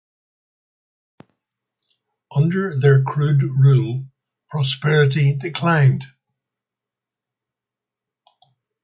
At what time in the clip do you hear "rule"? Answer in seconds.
3.43-4.05